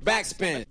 [0.00, 0.64] Backspin.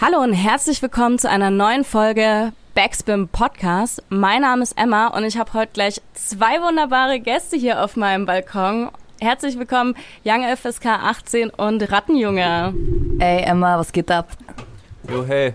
[0.00, 4.02] Hallo und herzlich willkommen zu einer neuen Folge Backspin Podcast.
[4.08, 8.26] Mein Name ist Emma und ich habe heute gleich zwei wunderbare Gäste hier auf meinem
[8.26, 8.90] Balkon.
[9.20, 9.94] Herzlich willkommen,
[10.24, 12.74] Young FSK 18 und Rattenjunge.
[13.20, 14.28] Ey Emma, was geht ab?
[15.08, 15.54] Jo, hey.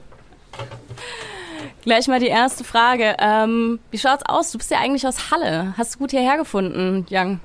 [1.82, 3.18] Gleich mal die erste Frage.
[3.20, 4.52] Ähm, wie schaut's aus?
[4.52, 5.74] Du bist ja eigentlich aus Halle.
[5.78, 7.42] Hast du gut hierher gefunden, Young?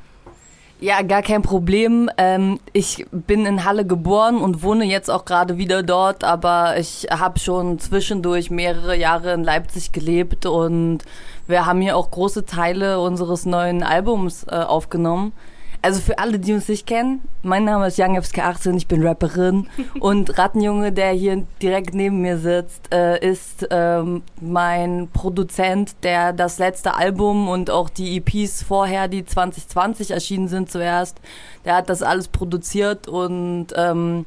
[0.81, 2.09] Ja, gar kein Problem.
[2.19, 7.09] Ähm, ich bin in Halle geboren und wohne jetzt auch gerade wieder dort, aber ich
[7.11, 11.01] habe schon zwischendurch mehrere Jahre in Leipzig gelebt und
[11.49, 15.33] wir haben hier auch große Teile unseres neuen Albums äh, aufgenommen.
[15.81, 19.69] Also für alle, die uns nicht kennen, mein Name ist Young FSK18, ich bin Rapperin
[20.01, 26.59] und Rattenjunge, der hier direkt neben mir sitzt, äh, ist ähm, mein Produzent, der das
[26.59, 31.21] letzte Album und auch die EPs vorher, die 2020 erschienen sind zuerst,
[31.65, 34.27] der hat das alles produziert und ähm,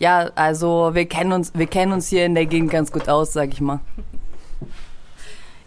[0.00, 3.32] ja, also wir kennen uns, wir kennen uns hier in der Gegend ganz gut aus,
[3.32, 3.80] sag ich mal.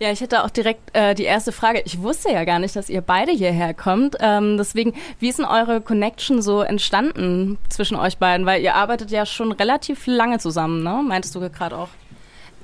[0.01, 1.83] Ja, ich hätte auch direkt äh, die erste Frage.
[1.85, 4.17] Ich wusste ja gar nicht, dass ihr beide hierher kommt.
[4.19, 8.47] Ähm, deswegen, wie ist denn eure Connection so entstanden zwischen euch beiden?
[8.47, 11.03] Weil ihr arbeitet ja schon relativ lange zusammen, ne?
[11.07, 11.89] Meintest du gerade auch?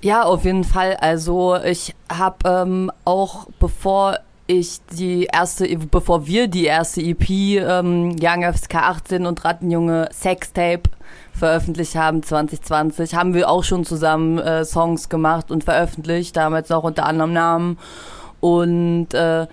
[0.01, 0.95] Ja, auf jeden Fall.
[0.95, 8.15] Also ich habe ähm, auch bevor ich die erste, bevor wir die erste EP ähm,
[8.19, 10.89] Young FSK 18 und Rattenjunge Sextape
[11.37, 16.83] veröffentlicht haben 2020, haben wir auch schon zusammen äh, Songs gemacht und veröffentlicht, damals auch
[16.83, 17.77] unter anderem Namen.
[18.39, 19.47] Und äh,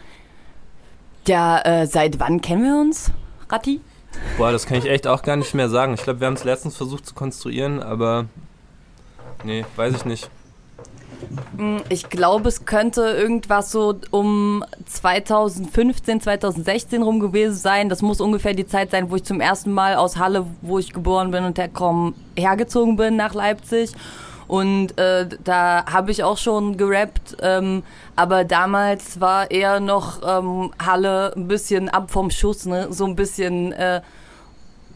[1.26, 3.10] ja, äh, seit wann kennen wir uns,
[3.48, 3.80] Ratti?
[4.36, 5.94] Boah, das kann ich echt auch gar nicht mehr sagen.
[5.94, 8.26] Ich glaube, wir haben es letztens versucht zu konstruieren, aber
[9.42, 10.30] nee, weiß ich nicht.
[11.56, 17.89] Mm, ich glaube, es könnte irgendwas so um 2015, 2016 rum gewesen sein.
[17.89, 20.92] Das muss ungefähr die Zeit sein, wo ich zum ersten Mal aus Halle, wo ich
[20.92, 23.92] geboren bin und herkomme, hergezogen bin nach Leipzig.
[24.47, 27.83] Und äh, da habe ich auch schon gerappt, ähm,
[28.14, 32.88] aber damals war eher noch ähm, Halle ein bisschen ab vom Schuss, ne?
[32.91, 34.03] so ein bisschen äh,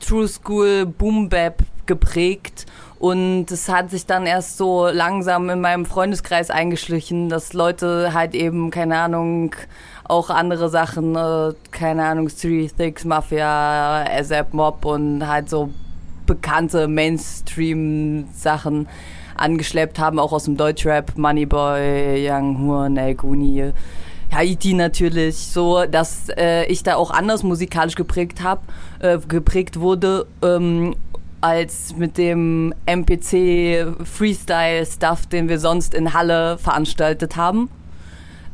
[0.01, 2.67] True School Boom Bap geprägt.
[2.99, 8.35] Und es hat sich dann erst so langsam in meinem Freundeskreis eingeschlichen, dass Leute halt
[8.35, 9.55] eben, keine Ahnung,
[10.03, 15.71] auch andere Sachen, äh, keine Ahnung, Street Thix, Mafia, ASAP Mob und halt so
[16.27, 18.89] bekannte Mainstream-Sachen
[19.37, 23.73] angeschleppt haben, auch aus dem Deutschrap, Moneyboy, Young Horn, El Guni.
[24.33, 28.61] Haiti natürlich, so dass äh, ich da auch anders musikalisch geprägt habe,
[28.99, 30.95] äh, geprägt wurde ähm,
[31.41, 37.71] als mit dem MPC Freestyle Stuff, den wir sonst in Halle veranstaltet haben.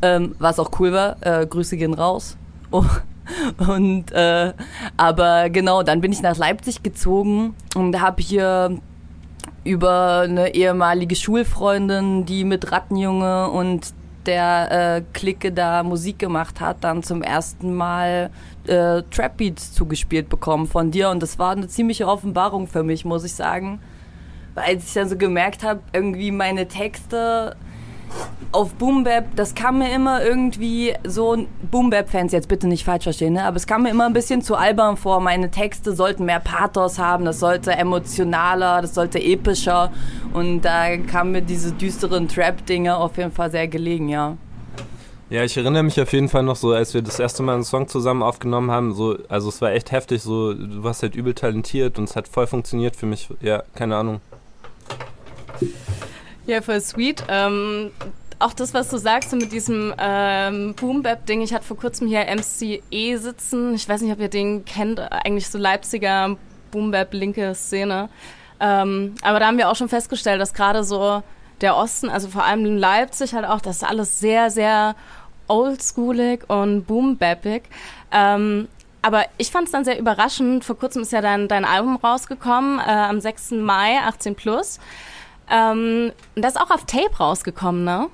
[0.03, 1.17] Ähm, was auch cool war.
[1.21, 2.37] Äh, Grüße gehen raus.
[2.71, 2.85] Oh.
[3.69, 4.53] Und äh,
[4.97, 8.79] aber genau, dann bin ich nach Leipzig gezogen und habe hier
[9.63, 13.95] über eine ehemalige Schulfreundin, die mit Rattenjunge und
[14.27, 18.31] der äh, Clique da Musik gemacht hat, dann zum ersten Mal
[18.67, 23.05] äh, Trap Beats zugespielt bekommen von dir und das war eine ziemliche Offenbarung für mich,
[23.05, 23.81] muss ich sagen.
[24.55, 27.57] Weil als ich dann so gemerkt habe, irgendwie meine Texte
[28.55, 31.37] auf Boom Bap, das kam mir immer irgendwie so,
[31.71, 33.45] Boom Bap Fans jetzt bitte nicht falsch verstehen, ne?
[33.45, 35.21] aber es kam mir immer ein bisschen zu albern vor.
[35.21, 39.93] Meine Texte sollten mehr Pathos haben, das sollte emotionaler, das sollte epischer
[40.33, 44.37] und da kamen mir diese düsteren Trap-Dinge auf jeden Fall sehr gelegen, ja.
[45.31, 47.65] Ja, ich erinnere mich auf jeden Fall noch so, als wir das erste Mal einen
[47.65, 51.35] Song zusammen aufgenommen haben, so, also es war echt heftig, so, du warst halt übel
[51.35, 54.21] talentiert und es hat voll funktioniert für mich, ja, keine Ahnung.
[56.47, 57.25] Ja, voll sweet.
[57.29, 57.91] Ähm,
[58.39, 61.41] auch das, was du sagst mit diesem ähm, Boom-Bap-Ding.
[61.41, 63.75] Ich hatte vor kurzem hier MCE sitzen.
[63.75, 65.01] Ich weiß nicht, ob ihr den kennt.
[65.01, 66.37] Eigentlich so Leipziger
[66.71, 68.11] Boom-Bap-linke Szene.
[68.61, 71.23] Ähm, aber da haben wir auch schon festgestellt, dass gerade so
[71.63, 74.97] der Osten, also vor allem in Leipzig halt auch, das ist alles sehr, sehr
[75.49, 77.63] oldschoolig und boom-bappig.
[78.13, 78.69] Ähm,
[79.01, 80.65] aber ich fand es dann sehr überraschend.
[80.65, 83.53] Vor kurzem ist ja dein, dein Album rausgekommen, äh, am 6.
[83.53, 84.79] Mai, 18 plus.
[85.51, 88.09] Ähm, das ist auch auf Tape rausgekommen, ne?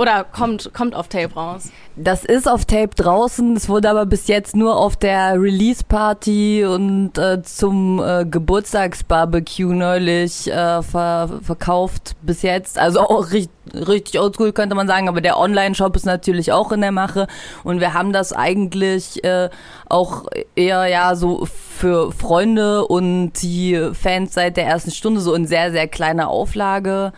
[0.00, 1.70] Oder kommt, kommt auf Tape raus?
[1.94, 7.18] Das ist auf Tape draußen, es wurde aber bis jetzt nur auf der Release-Party und
[7.18, 12.78] äh, zum äh, Geburtstagsbarbecue neulich äh, ver verkauft bis jetzt.
[12.78, 16.80] Also auch richtig, richtig oldschool könnte man sagen, aber der Online-Shop ist natürlich auch in
[16.80, 17.26] der Mache
[17.62, 19.50] und wir haben das eigentlich äh,
[19.86, 25.46] auch eher ja so für Freunde und die Fans seit der ersten Stunde so in
[25.46, 27.12] sehr, sehr kleiner Auflage.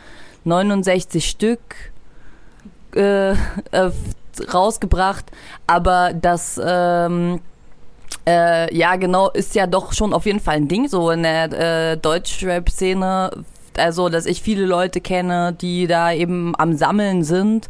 [0.44, 1.91] 69 Stück
[2.94, 3.36] äh, äh,
[4.52, 5.26] rausgebracht,
[5.66, 7.40] aber das ähm,
[8.24, 11.52] Äh, ja, genau, ist ja doch schon auf jeden Fall ein Ding so in der
[11.52, 13.30] äh, Deutschrap-Szene.
[13.76, 17.68] Also, dass ich viele Leute kenne, die da eben am Sammeln sind.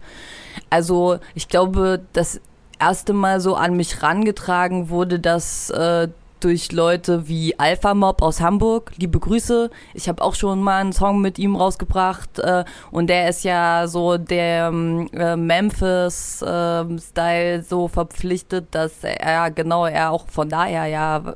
[0.68, 2.40] Also, ich glaube, das
[2.78, 6.08] erste Mal so an mich rangetragen wurde, dass äh,
[6.44, 8.92] durch Leute wie Alpha Mob aus Hamburg.
[8.96, 9.70] Liebe Grüße.
[9.94, 13.86] Ich habe auch schon mal einen Song mit ihm rausgebracht äh, und der ist ja
[13.86, 20.86] so der ähm, äh, Memphis-Style äh, so verpflichtet, dass er genau er auch von daher
[20.86, 21.34] ja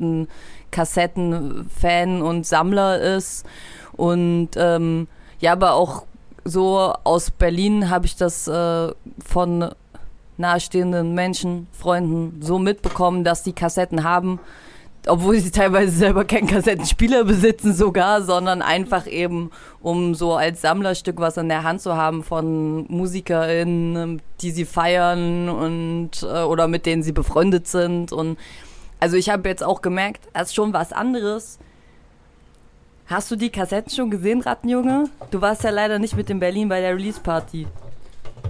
[0.00, 0.28] ein
[0.70, 3.44] Kassettenfan und Sammler ist
[3.92, 5.08] und ähm,
[5.40, 6.04] ja, aber auch
[6.44, 8.92] so aus Berlin habe ich das äh,
[9.24, 9.70] von
[10.38, 14.38] nahestehenden Menschen, Freunden so mitbekommen, dass die Kassetten haben,
[15.06, 19.50] obwohl sie teilweise selber keinen Kassettenspieler besitzen sogar, sondern einfach eben,
[19.80, 25.48] um so als Sammlerstück was in der Hand zu haben von MusikerInnen, die sie feiern
[25.48, 28.12] und äh, oder mit denen sie befreundet sind.
[28.12, 28.36] Und
[28.98, 31.58] also ich habe jetzt auch gemerkt, das ist schon was anderes.
[33.06, 35.08] Hast du die Kassetten schon gesehen, Rattenjunge?
[35.30, 37.68] Du warst ja leider nicht mit in Berlin bei der Release-Party.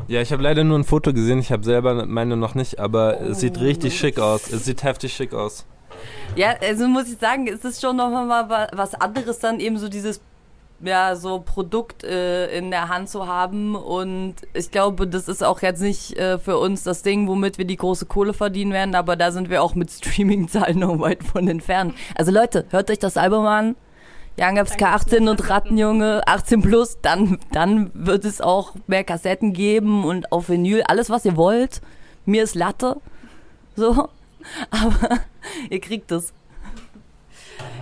[0.09, 3.21] Ja, ich habe leider nur ein Foto gesehen, ich habe selber meine noch nicht, aber
[3.21, 4.51] es sieht richtig schick aus.
[4.53, 5.67] Es sieht heftig schick aus.
[6.37, 10.21] Ja, also muss ich sagen, es ist schon nochmal was anderes dann eben so dieses
[10.81, 13.75] ja, so Produkt äh, in der Hand zu haben.
[13.75, 17.65] Und ich glaube, das ist auch jetzt nicht äh, für uns das Ding, womit wir
[17.65, 21.49] die große Kohle verdienen werden, aber da sind wir auch mit Streaming-Zahlen noch weit von
[21.49, 21.95] entfernt.
[22.15, 23.77] Also Leute, hört euch das Album an.
[24.39, 30.05] Young FSK 18 und Rattenjunge 18 plus, dann, dann wird es auch mehr Kassetten geben
[30.05, 31.81] und auf Vinyl, alles was ihr wollt.
[32.27, 33.01] Mir ist Latte.
[33.77, 34.09] So.
[34.71, 35.21] Aber
[35.71, 36.35] ihr kriegt es.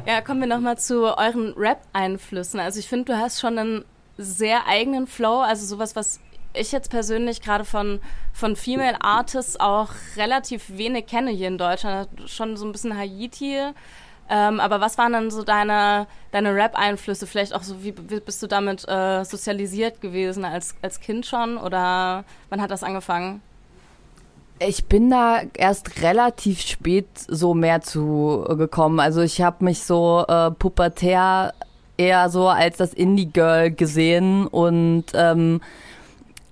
[0.07, 2.61] Ja, kommen wir nochmal zu euren Rap-Einflüssen.
[2.61, 3.85] Also ich finde, du hast schon einen
[4.17, 6.21] sehr eigenen Flow, also sowas, was
[6.53, 8.01] ich jetzt persönlich gerade von,
[8.33, 12.09] von Female Artists auch relativ wenig kenne hier in Deutschland.
[12.27, 13.73] Schon so ein bisschen Haiti
[14.31, 17.27] ähm, aber was waren dann so deine, deine Rap-Einflüsse?
[17.27, 21.59] Vielleicht auch so, wie, wie bist du damit äh, sozialisiert gewesen als, als Kind schon?
[21.59, 23.43] Oder wann hat das angefangen?
[24.61, 28.99] Ich bin da erst relativ spät so mehr zu gekommen.
[28.99, 31.53] Also ich habe mich so äh, pubertär
[31.99, 35.61] eher so als das Indie-Girl gesehen und ähm,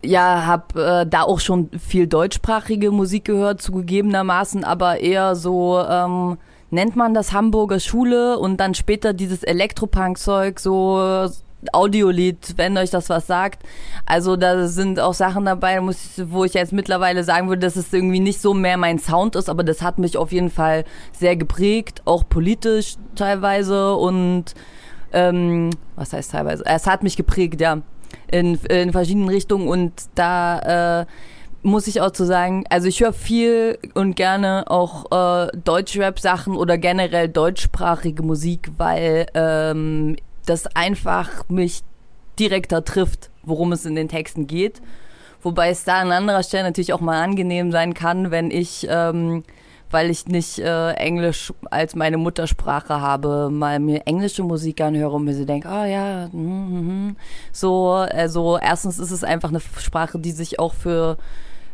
[0.04, 5.80] ja, habe äh, da auch schon viel deutschsprachige Musik gehört, zugegebenermaßen, aber eher so...
[5.88, 6.36] Ähm,
[6.72, 11.28] nennt man das Hamburger Schule und dann später dieses Elektropunk-Zeug, so
[11.72, 13.62] Audiolied, wenn euch das was sagt.
[14.06, 18.18] Also da sind auch Sachen dabei, wo ich jetzt mittlerweile sagen würde, dass es irgendwie
[18.18, 22.02] nicht so mehr mein Sound ist, aber das hat mich auf jeden Fall sehr geprägt,
[22.04, 24.46] auch politisch teilweise und
[25.12, 26.64] ähm, was heißt teilweise?
[26.66, 27.82] Es hat mich geprägt, ja,
[28.30, 31.06] in, in verschiedenen Richtungen und da äh,
[31.62, 36.76] muss ich auch zu sagen, also ich höre viel und gerne auch äh, Deutschrap-Sachen oder
[36.76, 41.82] generell deutschsprachige Musik, weil ähm, das einfach mich
[42.38, 44.82] direkter trifft, worum es in den Texten geht.
[45.40, 49.44] Wobei es da an anderer Stelle natürlich auch mal angenehm sein kann, wenn ich, ähm,
[49.90, 55.24] weil ich nicht äh, Englisch als meine Muttersprache habe, mal mir englische Musik anhöre und
[55.24, 57.16] mir so denke, ah oh, ja, mm, mm,
[57.52, 61.18] so, also erstens ist es einfach eine Sprache, die sich auch für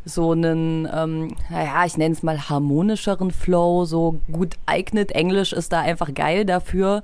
[0.08, 5.12] so einen, ähm, naja, ich nenne es mal harmonischeren Flow, so gut eignet.
[5.12, 7.02] Englisch ist da einfach geil dafür.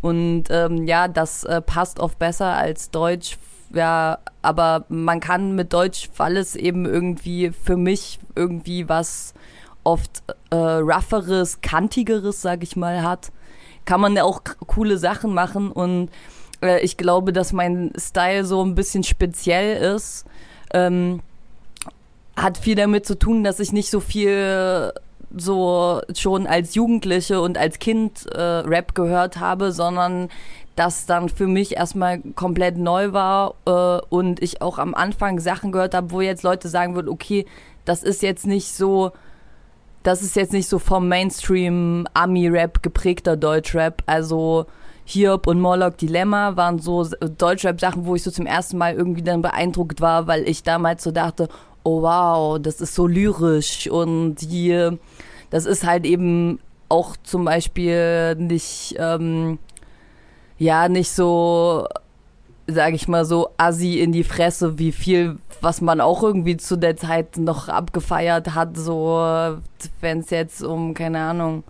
[0.00, 3.38] Und ähm, ja, das äh, passt oft besser als Deutsch.
[3.72, 9.32] Ja, aber man kann mit Deutsch, weil es eben irgendwie für mich irgendwie was
[9.84, 13.30] oft äh, rougheres, kantigeres, sag ich mal, hat,
[13.84, 15.70] kann man auch coole Sachen machen.
[15.70, 16.10] Und
[16.62, 20.26] äh, ich glaube, dass mein Style so ein bisschen speziell ist.
[20.72, 21.20] Ähm,
[22.36, 24.92] hat viel damit zu tun, dass ich nicht so viel
[25.36, 30.28] so schon als Jugendliche und als Kind äh, Rap gehört habe, sondern
[30.76, 35.72] das dann für mich erstmal komplett neu war äh, und ich auch am Anfang Sachen
[35.72, 37.46] gehört habe, wo jetzt Leute sagen würden, okay,
[37.84, 39.12] das ist jetzt nicht so,
[40.02, 44.66] das ist jetzt nicht so vom Mainstream Ami-Rap geprägter Deutschrap, also
[45.04, 49.42] Hiob und Morlock Dilemma waren so Deutschrap-Sachen, wo ich so zum ersten Mal irgendwie dann
[49.42, 51.48] beeindruckt war, weil ich damals so dachte,
[51.82, 54.90] oh wow, das ist so lyrisch und die,
[55.50, 59.58] das ist halt eben auch zum Beispiel nicht, ähm,
[60.58, 61.86] ja, nicht so,
[62.66, 66.76] sag ich mal, so assi in die Fresse, wie viel, was man auch irgendwie zu
[66.76, 69.56] der Zeit noch abgefeiert hat, so,
[70.00, 71.64] wenn es jetzt um, keine Ahnung,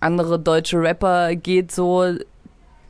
[0.00, 2.14] andere deutsche Rapper geht, so,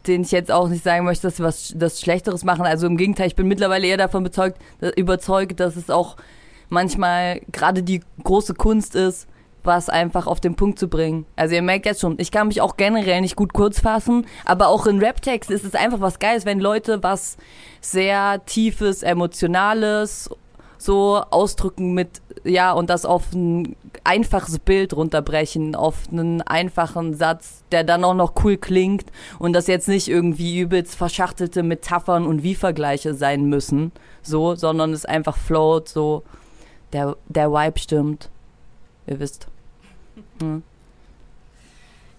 [0.07, 2.65] den ich jetzt auch nicht sagen möchte, dass sie was das Schlechteres machen.
[2.65, 4.59] Also im Gegenteil, ich bin mittlerweile eher davon überzeugt,
[4.97, 6.17] überzeugt dass es auch
[6.69, 9.29] manchmal gerade die große Kunst ist,
[9.63, 11.27] was einfach auf den Punkt zu bringen.
[11.37, 14.69] Also ihr merkt jetzt schon, ich kann mich auch generell nicht gut kurz fassen, aber
[14.69, 17.37] auch in Rap-Text ist es einfach was Geiles, wenn Leute was
[17.81, 20.31] sehr tiefes, emotionales
[20.85, 23.75] so ausdrücken mit, ja, und das auf ein
[24.05, 29.07] einfaches Bild runterbrechen, auf einen einfachen Satz, der dann auch noch cool klingt
[29.39, 35.07] und das jetzt nicht irgendwie übelst verschachtelte Metaphern und Wie-Vergleiche sein müssen, so, sondern es
[35.07, 36.23] einfach float, so,
[36.93, 38.29] der, der Vibe stimmt.
[39.07, 39.47] Ihr wisst.
[40.41, 40.63] Hm.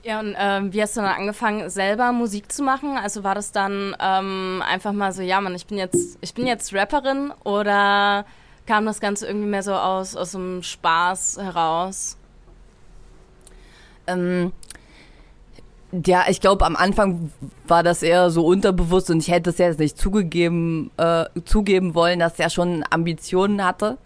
[0.01, 2.97] Ja, und ähm, wie hast du dann angefangen, selber Musik zu machen?
[2.97, 6.45] Also war das dann ähm, einfach mal so, ja, Mann, ich bin jetzt, ich bin
[6.47, 8.25] jetzt Rapperin oder
[8.65, 12.17] kam das Ganze irgendwie mehr so aus, aus dem Spaß heraus?
[14.07, 14.51] Ähm,
[16.05, 17.31] ja, ich glaube, am Anfang
[17.67, 22.19] war das eher so unterbewusst und ich hätte es jetzt nicht zugegeben, äh, zugeben wollen,
[22.19, 23.97] dass er schon Ambitionen hatte.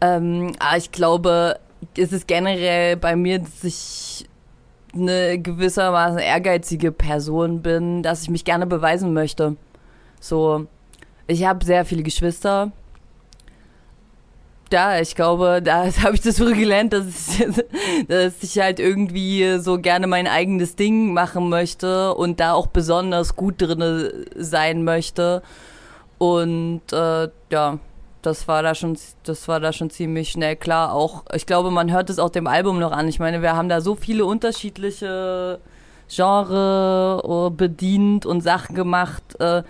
[0.00, 1.60] Ähm, aber ich glaube,
[1.96, 4.28] es ist generell bei mir, dass ich
[4.94, 9.56] eine gewissermaßen ehrgeizige Person bin, dass ich mich gerne beweisen möchte.
[10.18, 10.66] So,
[11.26, 12.72] ich habe sehr viele Geschwister.
[14.72, 17.46] Ja, ich glaube, da habe ich das früh gelernt, dass ich,
[18.08, 23.36] dass ich halt irgendwie so gerne mein eigenes Ding machen möchte und da auch besonders
[23.36, 25.42] gut drin sein möchte.
[26.18, 27.78] Und äh, ja,
[28.22, 30.92] das war da schon, das war da schon ziemlich schnell klar.
[30.92, 33.08] Auch, ich glaube, man hört es auch dem Album noch an.
[33.08, 35.58] Ich meine, wir haben da so viele unterschiedliche
[36.08, 39.22] Genre oh, bedient und Sachen gemacht.
[39.40, 39.62] Äh,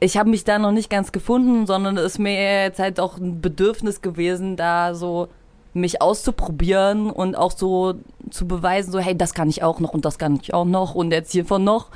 [0.00, 3.18] ich habe mich da noch nicht ganz gefunden, sondern es ist mir jetzt halt auch
[3.18, 5.28] ein Bedürfnis gewesen, da so
[5.72, 7.94] mich auszuprobieren und auch so
[8.30, 10.94] zu beweisen, so hey, das kann ich auch noch und das kann ich auch noch
[10.94, 11.90] und jetzt hiervon noch.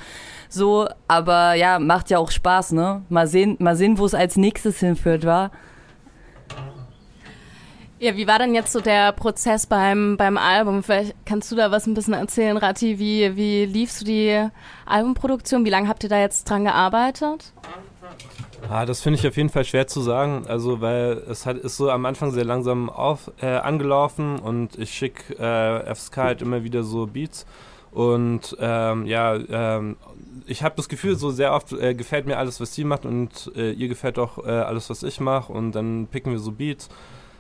[0.48, 3.02] So, aber ja, macht ja auch Spaß, ne?
[3.08, 5.50] Mal sehen, mal sehen, wo es als nächstes hinführt, war.
[7.98, 10.82] Ja, wie war denn jetzt so der Prozess beim, beim Album?
[10.82, 12.98] Vielleicht kannst du da was ein bisschen erzählen, Rati.
[12.98, 14.46] Wie, wie liefst du die
[14.84, 15.64] Albumproduktion?
[15.64, 17.52] Wie lange habt ihr da jetzt dran gearbeitet?
[18.70, 21.76] Ah, das finde ich auf jeden Fall schwer zu sagen, also weil es hat, ist
[21.76, 26.64] so am Anfang sehr langsam auf, äh, angelaufen und ich schicke äh, FSK halt immer
[26.64, 27.46] wieder so Beats
[27.92, 29.96] und ähm, ja, ähm,
[30.46, 33.52] ich habe das Gefühl, so sehr oft äh, gefällt mir alles, was sie macht und
[33.54, 36.88] äh, ihr gefällt auch äh, alles, was ich mache und dann picken wir so Beats.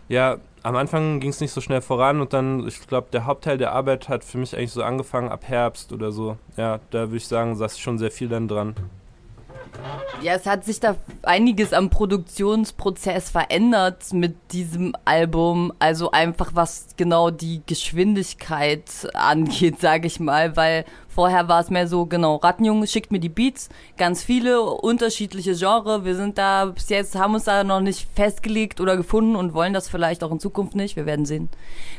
[0.08, 3.58] Ja, am Anfang ging es nicht so schnell voran und dann, ich glaube, der Hauptteil
[3.58, 6.36] der Arbeit hat für mich eigentlich so angefangen ab Herbst oder so.
[6.56, 8.74] Ja, da würde ich sagen, saß schon sehr viel dann dran.
[10.22, 15.72] Ja, es hat sich da einiges am Produktionsprozess verändert mit diesem Album.
[15.78, 21.86] Also einfach was genau die Geschwindigkeit angeht, sage ich mal, weil Vorher war es mehr
[21.86, 26.04] so, genau, Rattenjunge schickt mir die Beats, ganz viele unterschiedliche Genre.
[26.04, 29.72] Wir sind da bis jetzt, haben uns da noch nicht festgelegt oder gefunden und wollen
[29.72, 30.96] das vielleicht auch in Zukunft nicht.
[30.96, 31.48] Wir werden sehen.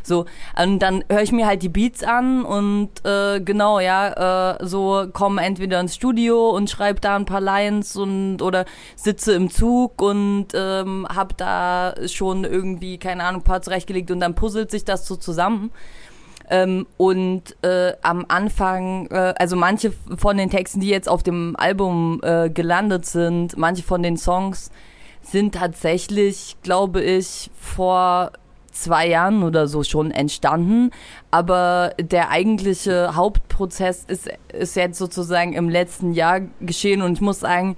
[0.03, 0.25] So,
[0.61, 5.07] und dann höre ich mir halt die Beats an und äh, genau, ja, äh, so
[5.13, 8.65] komme entweder ins Studio und schreibe da ein paar Lines und oder
[8.97, 14.19] sitze im Zug und ähm, habe da schon irgendwie, keine Ahnung, ein paar zurechtgelegt und
[14.19, 15.71] dann puzzelt sich das so zusammen.
[16.49, 21.55] Ähm, und äh, am Anfang, äh, also manche von den Texten, die jetzt auf dem
[21.57, 24.71] Album äh, gelandet sind, manche von den Songs
[25.21, 28.31] sind tatsächlich, glaube ich, vor
[28.71, 30.91] zwei Jahren oder so schon entstanden.
[31.31, 37.39] Aber der eigentliche Hauptprozess ist, ist jetzt sozusagen im letzten Jahr geschehen und ich muss
[37.39, 37.75] sagen,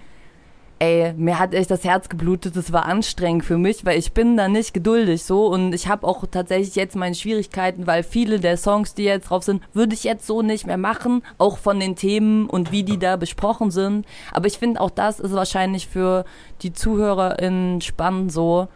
[0.79, 4.37] ey, mir hat echt das Herz geblutet, das war anstrengend für mich, weil ich bin
[4.37, 8.57] da nicht geduldig so und ich habe auch tatsächlich jetzt meine Schwierigkeiten, weil viele der
[8.57, 11.95] Songs, die jetzt drauf sind, würde ich jetzt so nicht mehr machen, auch von den
[11.95, 14.05] Themen und wie die da besprochen sind.
[14.31, 16.25] Aber ich finde auch das ist wahrscheinlich für
[16.61, 18.67] die ZuhörerInnen spannend so,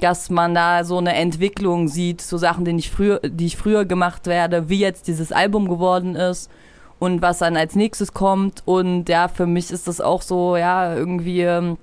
[0.00, 3.84] dass man da so eine Entwicklung sieht, so Sachen, die ich früher, die ich früher
[3.84, 6.50] gemacht werde, wie jetzt dieses Album geworden ist
[6.98, 8.62] und was dann als nächstes kommt.
[8.64, 11.76] Und ja, für mich ist das auch so, ja, irgendwie ähm,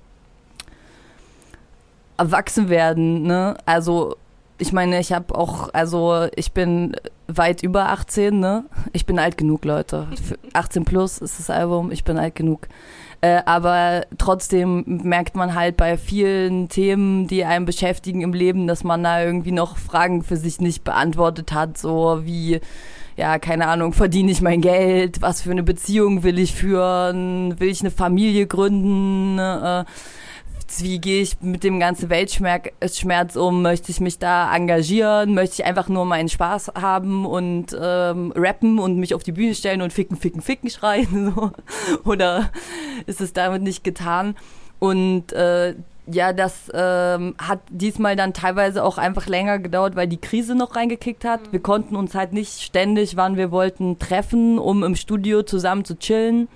[2.17, 3.57] erwachsen werden, ne?
[3.65, 4.15] Also,
[4.57, 6.95] ich meine, ich habe auch, also ich bin
[7.27, 8.65] weit über 18, ne?
[8.93, 10.07] Ich bin alt genug, Leute.
[10.53, 12.67] 18 plus ist das Album, ich bin alt genug.
[13.21, 18.83] Äh, aber trotzdem merkt man halt bei vielen Themen, die einen beschäftigen im Leben, dass
[18.83, 22.59] man da irgendwie noch Fragen für sich nicht beantwortet hat, so wie
[23.17, 27.69] ja, keine Ahnung, verdiene ich mein Geld, was für eine Beziehung will ich führen, will
[27.69, 29.85] ich eine Familie gründen, äh,
[30.79, 35.65] wie gehe ich mit dem ganzen Weltschmerz um, möchte ich mich da engagieren, möchte ich
[35.65, 39.93] einfach nur meinen Spaß haben und ähm, rappen und mich auf die Bühne stellen und
[39.93, 41.51] ficken, ficken, ficken schreien, so.
[42.05, 42.49] oder
[43.05, 44.35] ist es damit nicht getan?
[44.79, 50.19] Und äh, ja, das ähm, hat diesmal dann teilweise auch einfach länger gedauert, weil die
[50.19, 51.51] Krise noch reingekickt hat.
[51.51, 55.97] Wir konnten uns halt nicht ständig, wann wir wollten, treffen, um im Studio zusammen zu
[55.97, 56.49] chillen.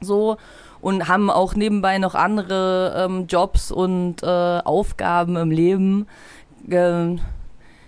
[0.00, 0.38] So.
[0.80, 6.06] Und haben auch nebenbei noch andere ähm, Jobs und äh, Aufgaben im Leben.
[6.70, 7.20] Ähm,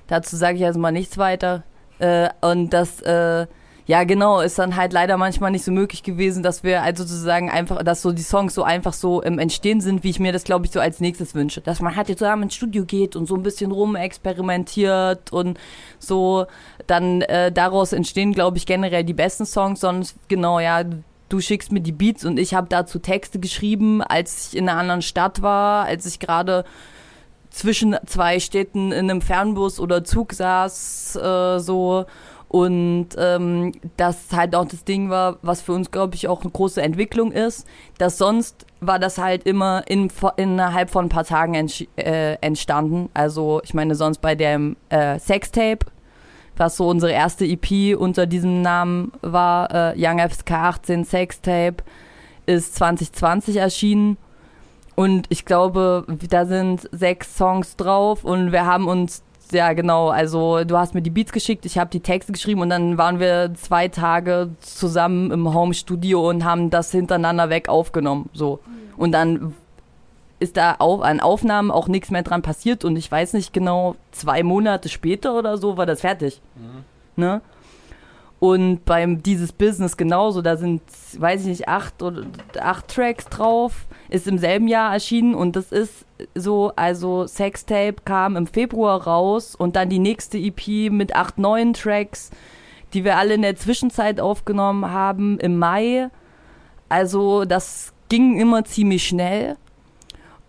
[0.08, 1.62] dazu sage ich erstmal nichts weiter.
[2.00, 3.46] Äh, und das äh,
[3.92, 7.50] ja, genau, ist dann halt leider manchmal nicht so möglich gewesen, dass wir also sozusagen
[7.50, 10.44] einfach, dass so die Songs so einfach so im Entstehen sind, wie ich mir das,
[10.44, 11.61] glaube ich, so als nächstes wünsche.
[11.61, 15.61] Dass man halt jetzt zusammen ins Studio geht und so ein bisschen rumexperimentiert und
[15.99, 16.46] so
[16.87, 20.84] dann äh, daraus entstehen, glaube ich, generell die besten Songs, sonst genau, ja,
[21.28, 24.80] du schickst mir die Beats und ich habe dazu Texte geschrieben, als ich in einer
[24.80, 26.64] anderen Stadt war, als ich gerade
[27.50, 32.06] zwischen zwei Städten in einem Fernbus oder Zug saß, äh, so
[32.52, 36.50] und ähm, das halt auch das Ding war, was für uns, glaube ich, auch eine
[36.50, 37.66] große Entwicklung ist,
[37.97, 41.54] dass sonst war das halt immer in, innerhalb von ein paar Tagen
[41.97, 43.09] äh, entstanden.
[43.14, 45.87] Also ich meine, sonst bei dem äh, Sextape,
[46.59, 51.76] was so unsere erste EP unter diesem Namen war, äh, Young FSK 18 Sextape,
[52.44, 54.18] ist 2020 erschienen.
[54.94, 60.09] Und ich glaube, da sind sechs Songs drauf und wir haben uns ja, genau.
[60.09, 63.21] Also du hast mir die Beats geschickt, ich habe die Texte geschrieben und dann waren
[63.21, 68.30] wir zwei Tage zusammen im Home-Studio und haben das hintereinander weg aufgenommen.
[68.32, 68.61] So.
[68.97, 69.54] Und dann
[70.38, 73.94] ist da auf, an Aufnahmen auch nichts mehr dran passiert und ich weiß nicht genau,
[74.11, 76.40] zwei Monate später oder so war das fertig.
[76.56, 76.85] Mhm.
[77.23, 77.40] Ne?
[78.40, 80.82] Und beim dieses Business genauso, da sind,
[81.16, 82.25] weiß ich nicht, acht oder
[82.61, 86.04] acht Tracks drauf, ist im selben Jahr erschienen und das ist
[86.35, 91.73] so, also Sextape kam im Februar raus und dann die nächste EP mit acht neuen
[91.73, 92.31] Tracks,
[92.92, 96.11] die wir alle in der Zwischenzeit aufgenommen haben im Mai.
[96.90, 99.57] Also das ging immer ziemlich schnell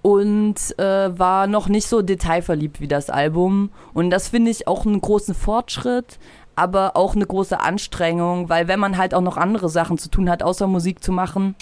[0.01, 3.69] und äh, war noch nicht so detailverliebt wie das Album.
[3.93, 6.19] Und das finde ich auch einen großen Fortschritt,
[6.57, 10.29] aber auch eine große Anstrengung, weil wenn man halt auch noch andere Sachen zu tun
[10.29, 11.55] hat, außer Musik zu machen,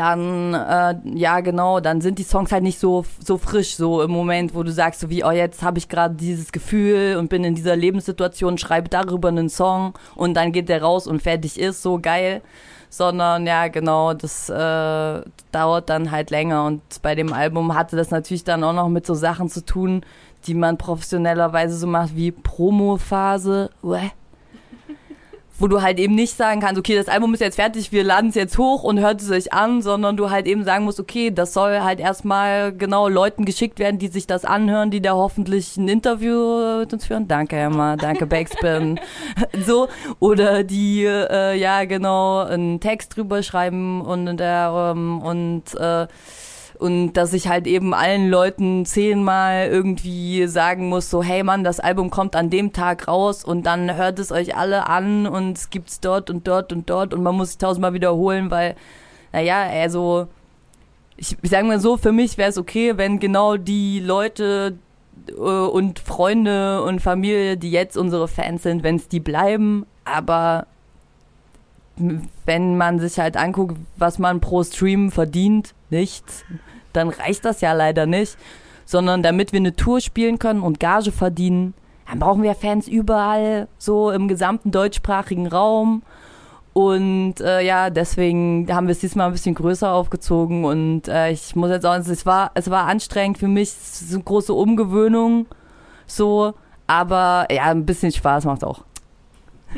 [0.00, 4.10] dann, äh, ja genau, dann sind die Songs halt nicht so, so frisch, so im
[4.10, 7.44] Moment, wo du sagst, so wie, oh, jetzt habe ich gerade dieses Gefühl und bin
[7.44, 11.82] in dieser Lebenssituation, schreibe darüber einen Song und dann geht der raus und fertig ist,
[11.82, 12.40] so geil.
[12.88, 15.20] Sondern ja, genau, das äh,
[15.52, 16.64] dauert dann halt länger.
[16.64, 20.02] Und bei dem Album hatte das natürlich dann auch noch mit so Sachen zu tun,
[20.46, 23.70] die man professionellerweise so macht wie Promo-Phase.
[23.84, 24.10] Uäh
[25.60, 28.30] wo du halt eben nicht sagen kannst, okay, das Album ist jetzt fertig, wir laden
[28.30, 31.30] es jetzt hoch und hört es euch an, sondern du halt eben sagen musst, okay,
[31.30, 35.76] das soll halt erstmal genau Leuten geschickt werden, die sich das anhören, die da hoffentlich
[35.76, 37.28] ein Interview mit uns führen.
[37.28, 38.98] Danke, Emma, danke, Backspin.
[39.66, 46.06] so, oder die, äh, ja, genau, einen Text drüber schreiben und, ähm, und, äh,
[46.80, 51.78] und dass ich halt eben allen Leuten zehnmal irgendwie sagen muss, so hey Mann, das
[51.78, 55.68] Album kommt an dem Tag raus und dann hört es euch alle an und es
[55.68, 58.76] gibt's dort und dort und dort und man muss es tausendmal wiederholen, weil,
[59.32, 60.28] naja, also
[61.18, 64.78] ich, ich sage mal so, für mich wäre es okay, wenn genau die Leute
[65.28, 70.66] äh, und Freunde und Familie, die jetzt unsere Fans sind, wenn es die bleiben, aber
[72.46, 76.44] wenn man sich halt anguckt, was man pro Stream verdient, nichts
[76.92, 78.36] dann reicht das ja leider nicht.
[78.84, 81.74] Sondern damit wir eine Tour spielen können und Gage verdienen,
[82.08, 86.02] dann brauchen wir Fans überall, so im gesamten deutschsprachigen Raum.
[86.72, 90.64] Und äh, ja, deswegen haben wir es diesmal ein bisschen größer aufgezogen.
[90.64, 94.14] Und äh, ich muss jetzt sagen, es war, es war anstrengend für mich, es ist
[94.14, 95.46] eine große Umgewöhnung.
[96.06, 96.54] So,
[96.88, 98.82] aber ja, ein bisschen Spaß macht auch.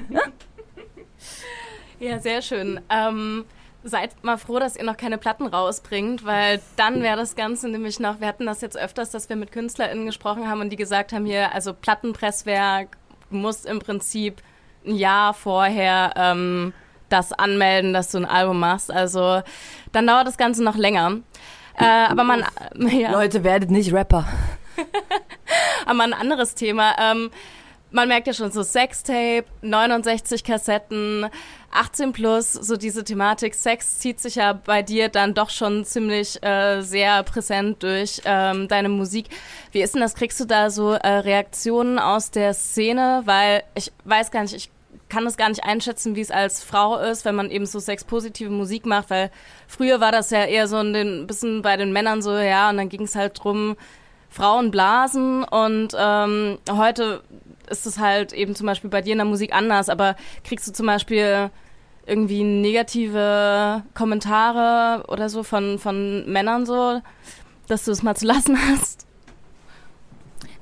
[2.01, 2.81] ja, sehr schön.
[2.89, 3.45] Ähm,
[3.85, 7.99] Seid mal froh, dass ihr noch keine Platten rausbringt, weil dann wäre das Ganze nämlich
[7.99, 11.13] noch, wir hatten das jetzt öfters, dass wir mit KünstlerInnen gesprochen haben und die gesagt
[11.13, 12.97] haben hier, also Plattenpresswerk
[13.31, 14.41] muss im Prinzip
[14.87, 16.73] ein Jahr vorher ähm,
[17.09, 18.91] das anmelden, dass du ein Album machst.
[18.91, 19.43] Also
[19.93, 21.19] dann dauert das Ganze noch länger.
[21.79, 23.11] Äh, aber man, ja.
[23.11, 24.27] Leute, werdet nicht Rapper.
[25.87, 26.95] aber ein anderes Thema.
[26.99, 27.31] Ähm,
[27.93, 31.27] man merkt ja schon so Sextape, 69 Kassetten,
[31.71, 36.43] 18 plus, so diese Thematik Sex zieht sich ja bei dir dann doch schon ziemlich
[36.43, 39.27] äh, sehr präsent durch ähm, deine Musik.
[39.71, 40.15] Wie ist denn das?
[40.15, 43.23] Kriegst du da so äh, Reaktionen aus der Szene?
[43.25, 44.71] Weil ich weiß gar nicht, ich
[45.09, 48.51] kann das gar nicht einschätzen, wie es als Frau ist, wenn man eben so sexpositive
[48.51, 49.31] Musik macht, weil
[49.67, 52.89] früher war das ja eher so ein bisschen bei den Männern so, ja, und dann
[52.89, 53.77] ging es halt drum,
[54.31, 57.23] Frauen blasen und ähm, heute
[57.73, 60.73] ist es halt eben zum Beispiel bei dir in der Musik anders, aber kriegst du
[60.73, 61.51] zum Beispiel
[62.07, 67.01] irgendwie negative Kommentare oder so von, von Männern so,
[67.67, 69.07] dass du es mal zu lassen hast?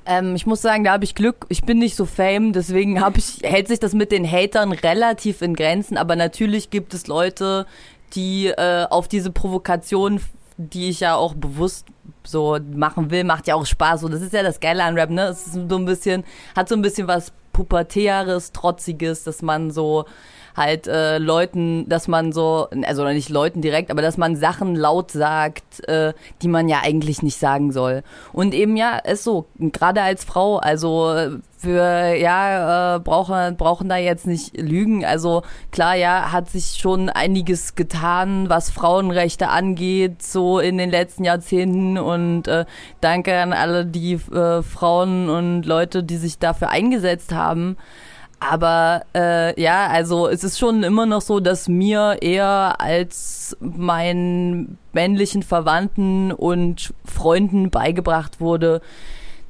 [0.05, 1.45] Ähm, ich muss sagen, da habe ich Glück.
[1.49, 5.55] Ich bin nicht so fame, deswegen ich, hält sich das mit den Hatern relativ in
[5.55, 5.97] Grenzen.
[5.97, 7.65] Aber natürlich gibt es Leute,
[8.13, 10.19] die äh, auf diese Provokation,
[10.57, 11.85] die ich ja auch bewusst
[12.23, 14.03] so machen will, macht ja auch Spaß.
[14.03, 15.23] Und das ist ja das Geile an Rap, ne?
[15.23, 16.23] Es ist so ein bisschen,
[16.55, 20.05] hat so ein bisschen was Pubertäres, Trotziges, dass man so
[20.55, 25.11] halt äh, Leuten, dass man so, also nicht Leuten direkt, aber dass man Sachen laut
[25.11, 28.03] sagt, äh, die man ja eigentlich nicht sagen soll.
[28.33, 33.97] Und eben ja, ist so, gerade als Frau, also wir ja äh, brauchen brauchen da
[33.97, 35.05] jetzt nicht lügen.
[35.05, 41.23] Also klar, ja, hat sich schon einiges getan, was Frauenrechte angeht, so in den letzten
[41.23, 41.97] Jahrzehnten.
[41.97, 42.65] Und äh,
[43.01, 47.77] danke an alle die äh, Frauen und Leute, die sich dafür eingesetzt haben.
[48.41, 54.79] Aber äh, ja, also es ist schon immer noch so, dass mir eher als meinen
[54.93, 58.81] männlichen Verwandten und Freunden beigebracht wurde,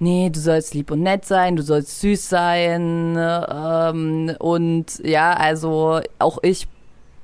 [0.02, 3.16] nee, du sollst lieb und nett sein, du sollst süß sein.
[3.18, 6.68] Ähm, und ja, also auch ich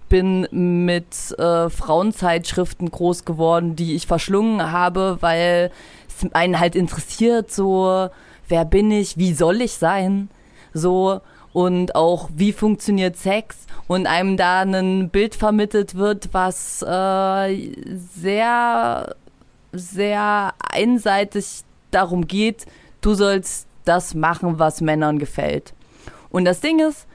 [0.09, 5.71] bin mit äh, Frauenzeitschriften groß geworden, die ich verschlungen habe, weil
[6.07, 8.09] es einen halt interessiert, so,
[8.47, 10.29] wer bin ich, wie soll ich sein,
[10.73, 11.19] so
[11.51, 19.15] und auch wie funktioniert Sex und einem da ein Bild vermittelt wird, was äh, sehr,
[19.73, 22.65] sehr einseitig darum geht,
[23.01, 25.73] du sollst das machen, was Männern gefällt.
[26.29, 27.07] Und das Ding ist,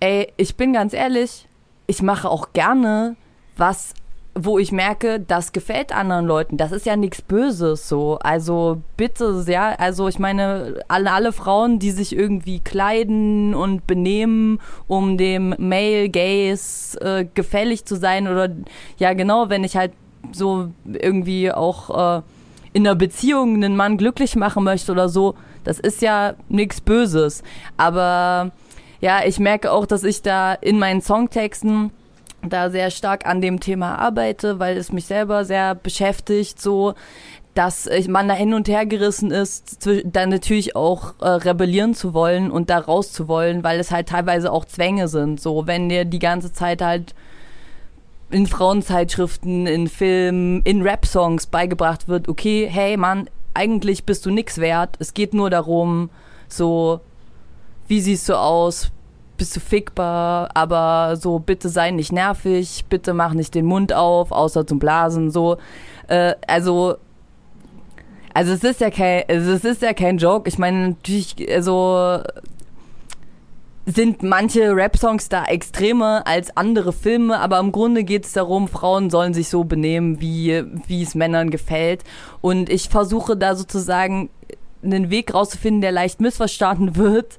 [0.00, 1.46] ey, ich bin ganz ehrlich,
[1.86, 3.16] ich mache auch gerne
[3.56, 3.94] was
[4.36, 6.56] wo ich merke, das gefällt anderen Leuten.
[6.56, 8.18] Das ist ja nichts Böses so.
[8.20, 14.60] Also bitte, ja, also ich meine, alle, alle Frauen, die sich irgendwie kleiden und benehmen,
[14.88, 18.50] um dem Male Gaze äh, gefällig zu sein oder
[18.98, 19.92] ja genau, wenn ich halt
[20.32, 22.22] so irgendwie auch äh,
[22.74, 27.42] in einer Beziehung einen Mann glücklich machen möchte oder so, das ist ja nichts Böses.
[27.78, 28.50] Aber
[29.00, 31.90] ja, ich merke auch, dass ich da in meinen Songtexten
[32.42, 36.94] da sehr stark an dem Thema arbeite, weil es mich selber sehr beschäftigt, so
[37.54, 42.50] dass man da hin und her gerissen ist, dann natürlich auch äh, rebellieren zu wollen
[42.50, 45.40] und da raus zu wollen, weil es halt teilweise auch Zwänge sind.
[45.40, 47.14] So, wenn dir die ganze Zeit halt
[48.30, 54.58] in Frauenzeitschriften, in Filmen, in Rap-Songs beigebracht wird, okay, hey Mann, eigentlich bist du nix
[54.58, 54.96] wert.
[54.98, 56.10] Es geht nur darum,
[56.48, 57.00] so,
[57.86, 58.90] wie siehst du aus?
[59.36, 64.32] bist du fickbar, aber so bitte sei nicht nervig, bitte mach nicht den Mund auf,
[64.32, 65.56] außer zum Blasen, so.
[66.08, 66.96] Äh, also,
[68.32, 70.48] also es ist ja kein, also es ist ja kein Joke.
[70.48, 72.20] Ich meine, natürlich, also
[73.86, 79.10] sind manche Rap-Songs da extremer als andere Filme, aber im Grunde geht es darum, Frauen
[79.10, 82.02] sollen sich so benehmen, wie, wie es Männern gefällt.
[82.40, 84.30] Und ich versuche da sozusagen
[84.82, 87.38] einen Weg rauszufinden, der leicht missverstanden wird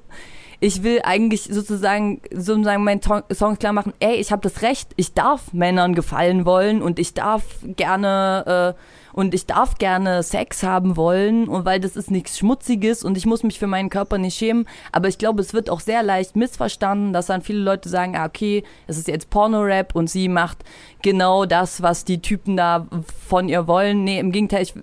[0.60, 5.12] ich will eigentlich sozusagen sozusagen meinen Song klar machen, ey, ich habe das Recht, ich
[5.12, 10.94] darf Männern gefallen wollen und ich darf gerne äh, und ich darf gerne Sex haben
[10.98, 14.36] wollen und weil das ist nichts Schmutziges und ich muss mich für meinen Körper nicht
[14.36, 14.68] schämen.
[14.92, 18.26] Aber ich glaube, es wird auch sehr leicht missverstanden, dass dann viele Leute sagen, ah,
[18.26, 20.58] okay, es ist jetzt Porno-Rap und sie macht
[21.00, 22.86] genau das, was die Typen da
[23.26, 24.04] von ihr wollen.
[24.04, 24.74] Nee, im Gegenteil, ich,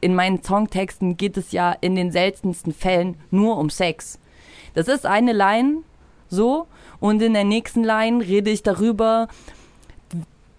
[0.00, 4.20] in meinen Songtexten geht es ja in den seltensten Fällen nur um Sex.
[4.74, 5.78] Das ist eine Line,
[6.28, 6.68] so.
[7.00, 9.26] Und in der nächsten Line rede ich darüber,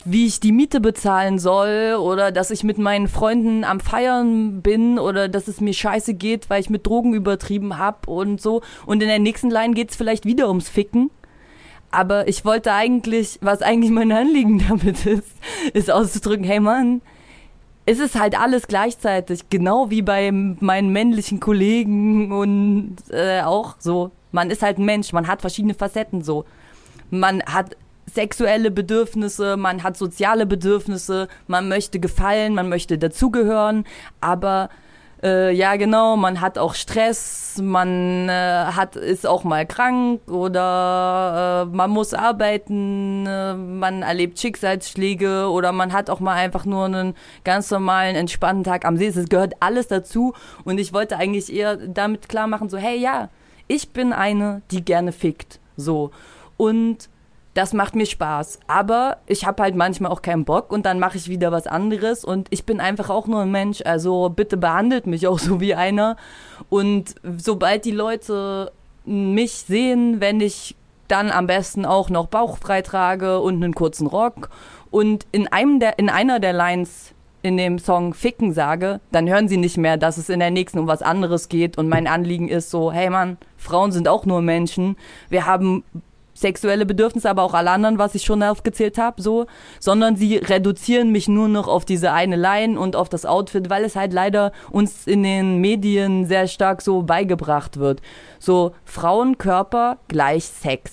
[0.05, 4.97] wie ich die Miete bezahlen soll oder dass ich mit meinen Freunden am Feiern bin
[4.99, 8.61] oder dass es mir scheiße geht, weil ich mit Drogen übertrieben habe und so.
[8.85, 11.11] Und in der nächsten Line geht es vielleicht wieder ums Ficken.
[11.91, 15.35] Aber ich wollte eigentlich, was eigentlich mein Anliegen damit ist,
[15.73, 17.01] ist auszudrücken, hey Mann,
[17.85, 24.11] es ist halt alles gleichzeitig, genau wie bei meinen männlichen Kollegen und äh, auch so.
[24.31, 26.45] Man ist halt ein Mensch, man hat verschiedene Facetten so.
[27.09, 27.75] Man hat
[28.13, 33.85] sexuelle Bedürfnisse, man hat soziale Bedürfnisse, man möchte gefallen, man möchte dazugehören,
[34.19, 34.69] aber
[35.23, 41.67] äh, ja, genau, man hat auch Stress, man äh, hat, ist auch mal krank oder
[41.67, 46.85] äh, man muss arbeiten, äh, man erlebt Schicksalsschläge oder man hat auch mal einfach nur
[46.85, 49.07] einen ganz normalen, entspannten Tag am See.
[49.07, 53.29] Es gehört alles dazu und ich wollte eigentlich eher damit klar machen, so, hey, ja,
[53.67, 56.09] ich bin eine, die gerne fickt, so.
[56.57, 57.10] Und
[57.53, 58.59] das macht mir Spaß.
[58.67, 62.23] Aber ich habe halt manchmal auch keinen Bock und dann mache ich wieder was anderes
[62.23, 63.81] und ich bin einfach auch nur ein Mensch.
[63.83, 66.17] Also bitte behandelt mich auch so wie einer.
[66.69, 68.71] Und sobald die Leute
[69.05, 70.75] mich sehen, wenn ich
[71.07, 74.49] dann am besten auch noch bauchfrei trage und einen kurzen Rock
[74.91, 79.47] und in einem der in einer der Lines in dem Song Ficken sage, dann hören
[79.47, 82.47] sie nicht mehr, dass es in der nächsten um was anderes geht und mein Anliegen
[82.47, 84.95] ist so, hey Mann, Frauen sind auch nur Menschen.
[85.29, 85.83] Wir haben
[86.41, 89.45] sexuelle Bedürfnisse, aber auch alle anderen, was ich schon aufgezählt habe, so,
[89.79, 93.83] sondern sie reduzieren mich nur noch auf diese eine Line und auf das Outfit, weil
[93.83, 98.01] es halt leider uns in den Medien sehr stark so beigebracht wird.
[98.39, 100.91] So Frauenkörper gleich Sex.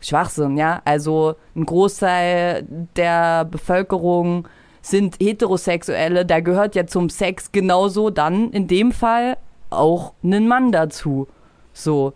[0.00, 0.80] Schwachsinn, ja.
[0.84, 2.66] Also ein Großteil
[2.96, 4.48] der Bevölkerung
[4.82, 9.36] sind Heterosexuelle, da gehört ja zum Sex genauso dann in dem Fall
[9.68, 11.28] auch ein Mann dazu.
[11.72, 12.14] So.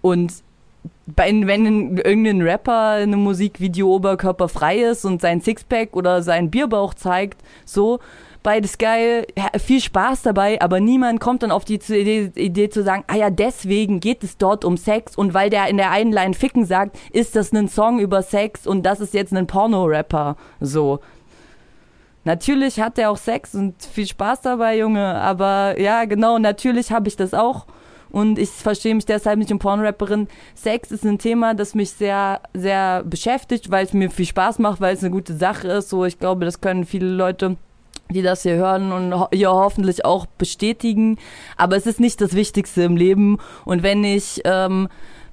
[0.00, 0.32] Und
[1.06, 7.42] wenn irgendein Rapper in einem Musikvideo oberkörperfrei ist und sein Sixpack oder seinen Bierbauch zeigt,
[7.64, 7.98] so,
[8.42, 9.26] beides geil,
[9.58, 13.30] viel Spaß dabei, aber niemand kommt dann auf die Idee, Idee, zu sagen, ah ja,
[13.30, 16.96] deswegen geht es dort um Sex und weil der in der einen Line Ficken sagt,
[17.12, 21.00] ist das ein Song über Sex und das ist jetzt ein Porno-Rapper, so.
[22.24, 27.08] Natürlich hat er auch Sex und viel Spaß dabei, Junge, aber ja, genau, natürlich habe
[27.08, 27.66] ich das auch
[28.10, 30.28] und ich verstehe mich deshalb nicht um Pornorapperin.
[30.54, 34.80] Sex ist ein Thema, das mich sehr, sehr beschäftigt, weil es mir viel Spaß macht,
[34.80, 35.90] weil es eine gute Sache ist.
[35.90, 37.56] So, ich glaube, das können viele Leute
[38.10, 41.18] die das hier hören und ho ja hoffentlich auch bestätigen.
[41.58, 43.38] Aber es ist nicht das Wichtigste im Leben.
[43.66, 44.88] Und wenn ich ähm,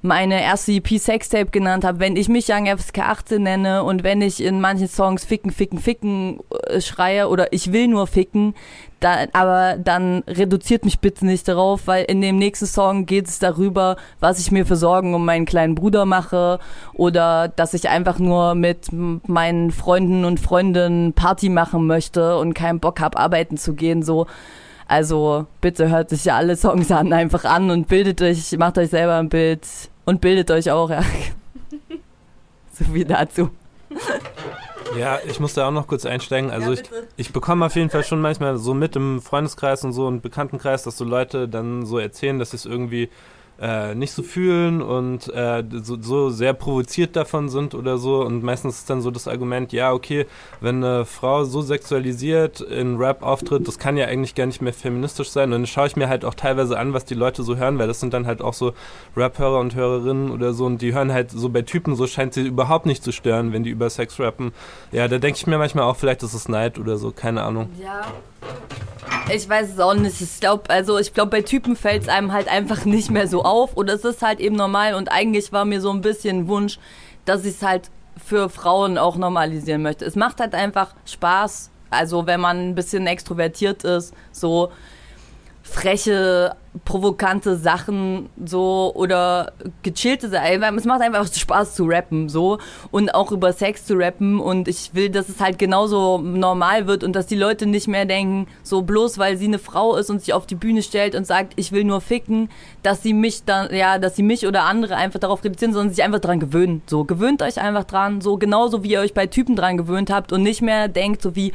[0.06, 4.22] meine erste EP Sextape genannt habe, wenn ich mich Young FSK 18 nenne und wenn
[4.22, 8.54] ich in manchen Songs Ficken, Ficken, Ficken äh, schreie oder ich will nur ficken,
[9.06, 13.38] da, aber dann reduziert mich bitte nicht darauf, weil in dem nächsten Song geht es
[13.38, 16.60] darüber, was ich mir für Sorgen um meinen kleinen Bruder mache
[16.94, 22.80] oder dass ich einfach nur mit meinen Freunden und Freundinnen Party machen möchte und keinen
[22.80, 24.26] Bock habe, arbeiten zu gehen, so.
[24.88, 28.89] Also bitte hört sich ja alle Songs an, einfach an und bildet euch, macht euch
[28.89, 29.68] selber ein Bild
[30.06, 31.02] und bildet euch auch, ja.
[32.74, 33.52] so viel dazu.
[34.98, 36.52] Ja, ich muss da auch noch kurz einsteigen.
[36.52, 39.93] Also ja, ich, ich bekomme auf jeden Fall schon manchmal so mit im Freundeskreis und
[39.93, 43.10] so und Bekanntenkreis, dass so Leute dann so erzählen, dass sie es irgendwie
[43.60, 48.22] äh, nicht so fühlen und äh, so, so, sehr provoziert davon sind oder so.
[48.22, 50.26] Und meistens ist dann so das Argument, ja, okay,
[50.60, 54.74] wenn eine Frau so sexualisiert in Rap auftritt, das kann ja eigentlich gar nicht mehr
[54.74, 55.46] feministisch sein.
[55.46, 57.88] Und dann schaue ich mir halt auch teilweise an, was die Leute so hören, weil
[57.88, 58.74] das sind dann halt auch so
[59.15, 62.46] Rap-Hörer und Hörerinnen oder so und die hören halt so bei Typen, so scheint sie
[62.46, 64.54] überhaupt nicht zu stören, wenn die über Sex rappen.
[64.91, 67.70] Ja, da denke ich mir manchmal auch, vielleicht ist es Neid oder so, keine Ahnung.
[67.82, 68.06] Ja.
[69.34, 70.22] Ich weiß es auch nicht.
[70.22, 73.44] Ich glaube, also ich glaube, bei Typen fällt es einem halt einfach nicht mehr so
[73.46, 73.74] auf.
[73.74, 74.96] Und es ist halt eben normal.
[74.96, 76.80] Und eigentlich war mir so ein bisschen Wunsch,
[77.26, 77.90] dass ich es halt
[78.24, 80.06] für Frauen auch normalisieren möchte.
[80.06, 81.70] Es macht halt einfach Spaß.
[81.90, 84.72] Also wenn man ein bisschen extrovertiert ist, so
[85.65, 90.78] freche provokante Sachen so oder gechillte Sachen.
[90.78, 92.60] Es macht einfach Spaß zu rappen so
[92.91, 97.04] und auch über Sex zu rappen und ich will, dass es halt genauso normal wird
[97.04, 100.19] und dass die Leute nicht mehr denken, so bloß weil sie eine Frau ist und
[100.19, 102.49] sich auf die Bühne stellt und sagt, ich will nur ficken,
[102.84, 106.04] dass sie mich dann, ja, dass sie mich oder andere einfach darauf reduzieren, sondern sich
[106.04, 106.84] einfach dran gewöhnen.
[106.88, 110.32] So, gewöhnt euch einfach dran, so genauso wie ihr euch bei Typen dran gewöhnt habt
[110.32, 111.54] und nicht mehr denkt so wie,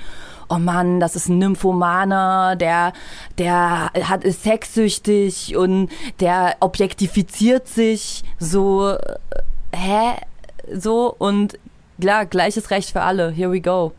[0.50, 2.92] oh Mann, das ist ein Nymphomaner, der,
[3.38, 9.16] der hat, ist sexsüchtig und der objektifiziert sich so, äh,
[9.74, 10.16] hä?
[10.72, 11.58] So und
[12.00, 13.30] klar, gleiches Recht für alle.
[13.30, 13.92] Here we go.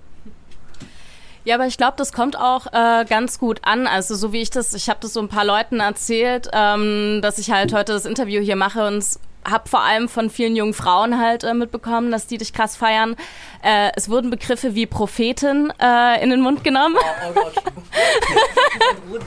[1.44, 3.88] Ja, aber ich glaube, das kommt auch äh, ganz gut an.
[3.88, 7.40] Also so wie ich das, ich habe das so ein paar Leuten erzählt, ähm, dass
[7.40, 9.04] ich halt heute das Interview hier mache und
[9.50, 13.16] habe vor allem von vielen jungen Frauen halt äh, mitbekommen, dass die dich krass feiern.
[13.64, 16.96] Äh, es wurden Begriffe wie Prophetin äh, in den Mund genommen.
[16.98, 19.18] Oh, oh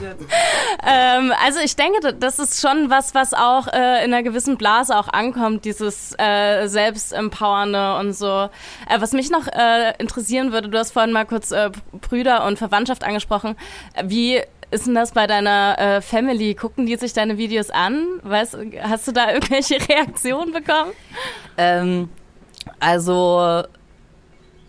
[0.87, 4.97] ähm, also ich denke, das ist schon was, was auch äh, in einer gewissen Blase
[4.97, 8.49] auch ankommt, dieses äh, Selbstempowernde und so.
[8.89, 9.45] Äh, was mich noch
[9.99, 11.53] interessieren würde, du hast vorhin mal kurz
[12.01, 13.55] Brüder und Verwandtschaft angesprochen.
[14.03, 14.41] Wie
[14.75, 16.53] ist denn das bei deiner äh, Family?
[16.53, 18.05] Gucken die sich deine Videos an?
[18.23, 20.91] Weißt, hast du da irgendwelche Reaktionen bekommen?
[21.57, 22.09] Ähm,
[22.79, 23.63] also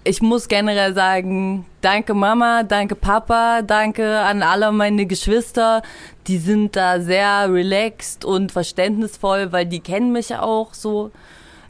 [0.04, 5.82] ich muss generell sagen, danke Mama, danke Papa, danke an alle meine Geschwister.
[6.28, 11.10] Die sind da sehr relaxed und verständnisvoll, weil die kennen mich auch so.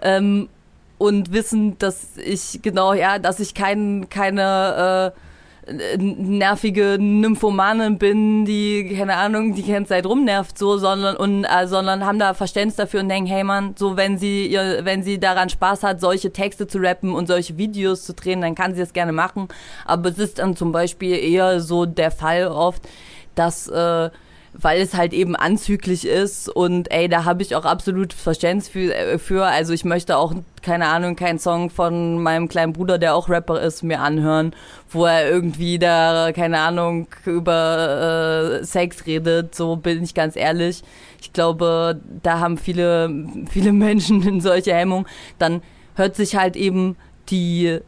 [0.03, 0.51] Ähm,
[0.99, 5.21] und wissen, dass ich genau, ja, dass ich kein, keine äh,
[5.69, 12.07] nervige Nymphomanin bin, die, keine Ahnung, die ganze Zeit rumnervt, so, sondern, und, äh, sondern
[12.07, 15.49] haben da Verständnis dafür und denken, hey man, so, wenn sie, ihr, wenn sie daran
[15.49, 18.93] Spaß hat, solche Texte zu rappen und solche Videos zu drehen, dann kann sie das
[18.93, 19.49] gerne machen.
[19.85, 22.87] Aber es ist dann zum Beispiel eher so der Fall oft,
[23.35, 24.11] dass, äh,
[24.59, 28.95] weil es halt eben anzüglich ist und ey, da habe ich auch absolut Verständnis für,
[28.95, 29.45] äh, für.
[29.45, 33.61] Also ich möchte auch, keine Ahnung, keinen Song von meinem kleinen Bruder, der auch Rapper
[33.61, 34.55] ist, mir anhören,
[34.89, 40.83] wo er irgendwie da, keine Ahnung, über äh, Sex redet, so bin ich ganz ehrlich.
[41.21, 43.11] Ich glaube, da haben viele,
[43.51, 45.07] viele Menschen in solche Hemmung.
[45.39, 45.63] Dann
[45.95, 46.97] hört sich halt eben
[47.29, 47.79] die,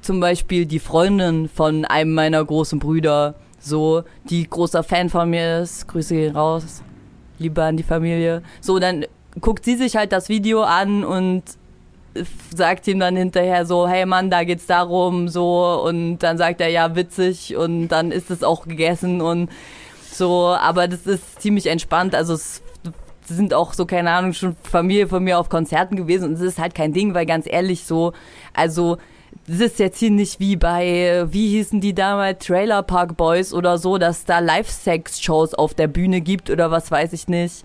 [0.00, 5.60] zum Beispiel die Freundin von einem meiner großen Brüder so, die großer Fan von mir
[5.60, 6.82] ist, Grüße gehen raus,
[7.38, 8.42] Liebe an die Familie.
[8.60, 9.06] So, dann
[9.40, 11.42] guckt sie sich halt das Video an und
[12.54, 16.68] sagt ihm dann hinterher so, hey Mann, da geht's darum, so, und dann sagt er,
[16.68, 19.48] ja, witzig, und dann ist es auch gegessen und
[20.10, 22.62] so, aber das ist ziemlich entspannt, also es
[23.24, 26.58] sind auch so, keine Ahnung, schon Familie von mir auf Konzerten gewesen und es ist
[26.58, 28.12] halt kein Ding, weil ganz ehrlich so,
[28.52, 28.98] also
[29.46, 33.78] das ist jetzt hier nicht wie bei, wie hießen die damals, Trailer Park Boys oder
[33.78, 37.64] so, dass da Live-Sex-Shows auf der Bühne gibt oder was weiß ich nicht.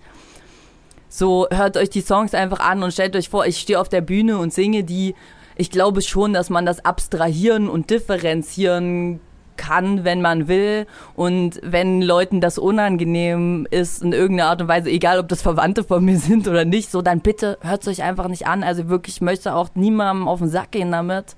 [1.08, 4.02] So, hört euch die Songs einfach an und stellt euch vor, ich stehe auf der
[4.02, 5.14] Bühne und singe die.
[5.56, 9.20] Ich glaube schon, dass man das abstrahieren und differenzieren
[9.56, 10.86] kann, wenn man will.
[11.14, 15.82] Und wenn Leuten das unangenehm ist in irgendeiner Art und Weise, egal ob das Verwandte
[15.84, 18.62] von mir sind oder nicht, so dann bitte hört es euch einfach nicht an.
[18.62, 21.36] Also wirklich, ich möchte auch niemandem auf den Sack gehen damit.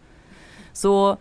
[0.73, 1.17] So,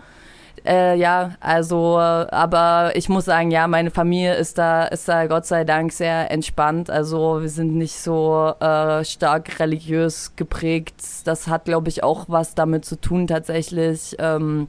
[0.66, 5.46] äh, ja, also, aber ich muss sagen, ja, meine Familie ist da, ist da Gott
[5.46, 6.90] sei Dank sehr entspannt.
[6.90, 10.96] Also wir sind nicht so äh, stark religiös geprägt.
[11.26, 14.16] Das hat, glaube ich, auch was damit zu tun tatsächlich.
[14.20, 14.68] Ähm,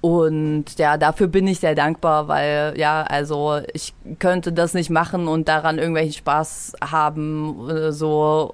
[0.00, 5.28] und ja, dafür bin ich sehr dankbar, weil ja, also ich könnte das nicht machen
[5.28, 8.52] und daran irgendwelchen Spaß haben, äh, so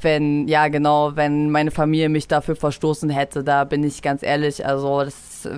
[0.00, 4.66] wenn, ja genau, wenn meine Familie mich dafür verstoßen hätte, da bin ich ganz ehrlich,
[4.66, 5.48] also das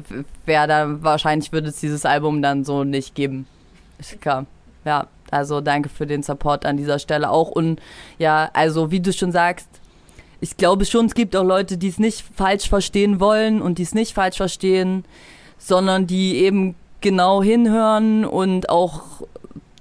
[0.44, 3.46] wäre dann, wahrscheinlich würde es dieses Album dann so nicht geben.
[3.98, 4.46] Ist klar.
[4.84, 7.80] Ja, also danke für den Support an dieser Stelle auch und
[8.18, 9.68] ja, also wie du schon sagst,
[10.40, 13.82] ich glaube schon, es gibt auch Leute, die es nicht falsch verstehen wollen und die
[13.82, 15.04] es nicht falsch verstehen,
[15.58, 19.02] sondern die eben genau hinhören und auch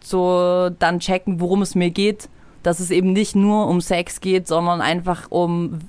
[0.04, 2.28] so dann checken, worum es mir geht
[2.64, 5.80] dass es eben nicht nur um Sex geht, sondern einfach um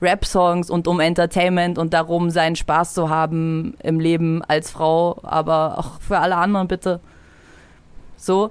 [0.00, 5.78] Rap-Songs und um Entertainment und darum, seinen Spaß zu haben im Leben als Frau, aber
[5.78, 7.00] auch für alle anderen bitte.
[8.16, 8.50] So.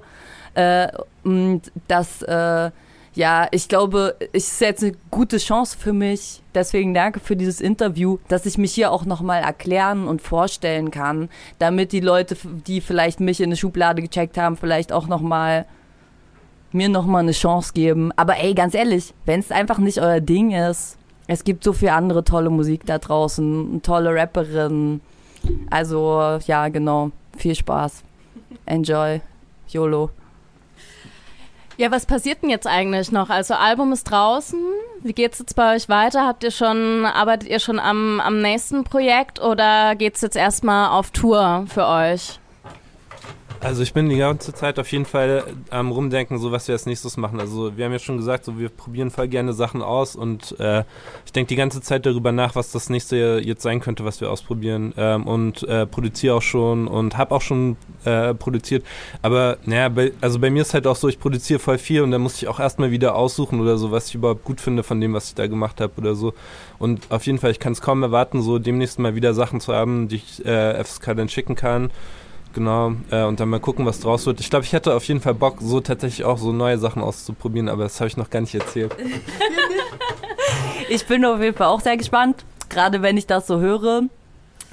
[0.54, 0.88] Äh,
[1.24, 2.70] und das, äh,
[3.14, 6.42] ja, ich glaube, es ist jetzt eine gute Chance für mich.
[6.54, 11.28] Deswegen danke für dieses Interview, dass ich mich hier auch nochmal erklären und vorstellen kann,
[11.58, 15.66] damit die Leute, die vielleicht mich in eine Schublade gecheckt haben, vielleicht auch nochmal
[16.72, 18.12] mir nochmal eine Chance geben.
[18.16, 21.90] Aber ey, ganz ehrlich, wenn es einfach nicht euer Ding ist, es gibt so viel
[21.90, 25.00] andere tolle Musik da draußen, tolle Rapperinnen.
[25.70, 27.10] Also, ja, genau.
[27.36, 28.02] Viel Spaß.
[28.66, 29.20] Enjoy.
[29.68, 30.10] YOLO.
[31.76, 33.30] Ja, was passiert denn jetzt eigentlich noch?
[33.30, 34.58] Also Album ist draußen.
[35.02, 36.26] Wie geht's jetzt bei euch weiter?
[36.26, 41.12] Habt ihr schon, arbeitet ihr schon am, am nächsten Projekt oder geht's jetzt erstmal auf
[41.12, 42.40] Tour für euch?
[43.60, 46.86] Also ich bin die ganze Zeit auf jeden Fall am rumdenken, so was wir als
[46.86, 47.40] nächstes machen.
[47.40, 50.84] Also wir haben ja schon gesagt, so wir probieren voll gerne Sachen aus und äh,
[51.26, 54.30] ich denke die ganze Zeit darüber nach, was das nächste jetzt sein könnte, was wir
[54.30, 58.84] ausprobieren ähm, und äh, produziere auch schon und habe auch schon äh, produziert.
[59.22, 62.12] Aber naja, bei, also bei mir ist halt auch so, ich produziere voll viel und
[62.12, 65.00] dann muss ich auch erstmal wieder aussuchen oder so, was ich überhaupt gut finde von
[65.00, 66.32] dem, was ich da gemacht habe oder so.
[66.78, 69.74] Und auf jeden Fall, ich kann es kaum erwarten, so demnächst mal wieder Sachen zu
[69.74, 71.90] haben, die ich äh, FSK dann schicken kann.
[72.54, 74.40] Genau, äh, und dann mal gucken, was draus wird.
[74.40, 77.68] Ich glaube, ich hätte auf jeden Fall Bock, so tatsächlich auch so neue Sachen auszuprobieren,
[77.68, 78.94] aber das habe ich noch gar nicht erzählt.
[80.88, 84.04] ich bin auf jeden Fall auch sehr gespannt, gerade wenn ich das so höre.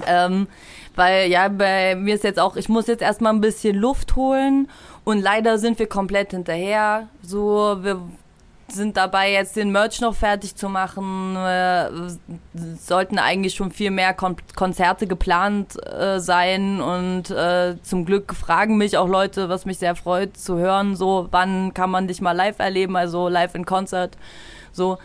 [0.06, 0.46] Ähm,
[0.94, 4.68] weil ja, bei mir ist jetzt auch, ich muss jetzt erstmal ein bisschen Luft holen
[5.04, 7.08] und leider sind wir komplett hinterher.
[7.22, 8.00] So, wir
[8.68, 11.34] sind dabei, jetzt den Merch noch fertig zu machen.
[11.34, 12.16] Wir
[12.78, 18.76] sollten eigentlich schon viel mehr Kon Konzerte geplant äh, sein und äh, zum Glück fragen
[18.76, 22.32] mich auch Leute, was mich sehr freut zu hören, so wann kann man dich mal
[22.32, 24.16] live erleben, also live in Konzert,
[24.72, 24.98] so.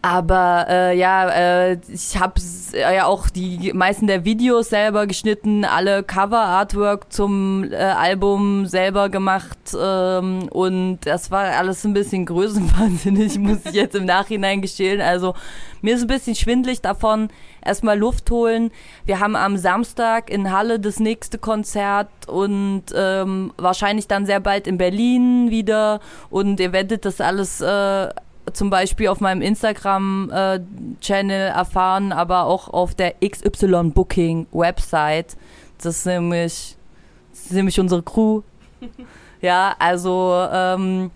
[0.00, 2.40] Aber äh, ja, äh, ich habe
[2.72, 9.08] äh, ja auch die meisten der Videos selber geschnitten, alle Cover-Artwork zum äh, Album selber
[9.08, 15.00] gemacht ähm, und das war alles ein bisschen größenwahnsinnig, muss ich jetzt im Nachhinein gestehen.
[15.00, 15.34] Also
[15.82, 17.28] mir ist ein bisschen schwindlig davon.
[17.64, 18.70] Erstmal Luft holen.
[19.04, 24.68] Wir haben am Samstag in Halle das nächste Konzert und ähm, wahrscheinlich dann sehr bald
[24.68, 25.98] in Berlin wieder
[26.30, 28.08] und ihr werdet das alles äh,
[28.52, 35.36] zum Beispiel auf meinem Instagram-Channel erfahren, aber auch auf der XY Booking Website.
[35.78, 36.76] Das ist nämlich,
[37.30, 38.42] das ist nämlich unsere Crew.
[39.40, 41.10] Ja, also ähm,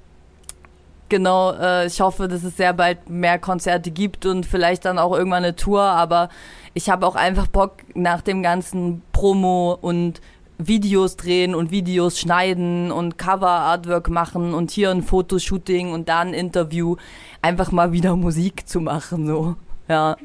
[1.09, 5.12] genau, äh, ich hoffe, dass es sehr bald mehr Konzerte gibt und vielleicht dann auch
[5.12, 6.28] irgendwann eine Tour, aber
[6.72, 10.20] ich habe auch einfach Bock nach dem ganzen Promo und
[10.59, 16.34] Videos drehen und Videos schneiden und Cover-Artwork machen und hier ein Fotoshooting und da ein
[16.34, 16.96] Interview,
[17.40, 19.57] einfach mal wieder Musik zu machen, so,
[19.88, 20.16] ja.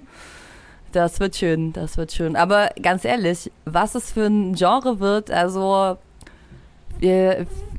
[0.93, 2.35] Das wird schön, das wird schön.
[2.35, 5.97] Aber ganz ehrlich, was es für ein Genre wird, also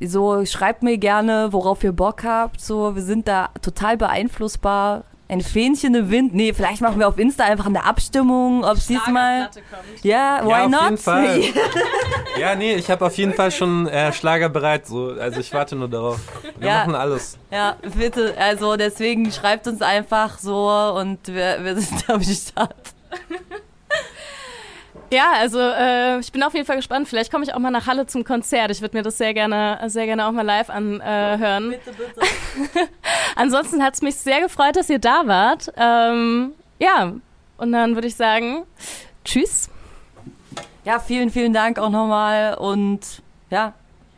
[0.01, 2.61] so schreibt mir gerne, worauf ihr Bock habt.
[2.61, 5.05] So, wir sind da total beeinflussbar.
[5.31, 6.35] Ein Fähnchen im Wind.
[6.35, 9.51] Nee, vielleicht machen wir auf Insta einfach eine Abstimmung, ob es diesmal.
[10.03, 10.83] Ja, why ja, auf not?
[10.85, 11.41] jeden Fall.
[12.41, 14.87] ja, nee, ich habe auf jeden Fall schon äh, Schlager bereit.
[14.87, 15.15] So.
[15.21, 16.19] Also ich warte nur darauf.
[16.59, 16.79] Wir Ja.
[16.79, 17.37] machen alles.
[17.51, 18.35] Ja, bitte.
[18.39, 20.67] Also deswegen schreibt uns einfach so
[20.97, 22.75] und wir, wir sind am Start.
[25.11, 27.09] Ja, also äh, ich bin auf jeden Fall gespannt.
[27.09, 28.71] Vielleicht komme ich auch mal nach Halle zum Konzert.
[28.71, 31.71] Ich würde mir das sehr gerne, sehr gerne auch mal live anhören.
[31.71, 32.89] Bitte, bitte.
[33.37, 35.73] Ansonsten hat es mich sehr gefreut, dass ihr da wart.
[35.77, 37.15] Ähm, ja,
[37.57, 38.65] und dann würde ich sagen,
[39.25, 39.71] tschüss.
[40.85, 43.75] Ja, vielen, vielen Dank auch nochmal und ja,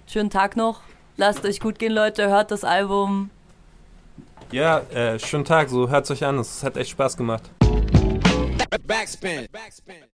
[0.07, 0.81] schönen Tag noch.
[1.17, 2.29] Lasst euch gut gehen, Leute.
[2.29, 3.31] Hört das Album.
[4.53, 5.69] Ja, äh, schönen Tag.
[5.69, 6.39] So hört's euch an.
[6.39, 7.51] Es hat echt Spaß gemacht.
[8.87, 9.47] Backspin.
[9.53, 10.05] Backspin.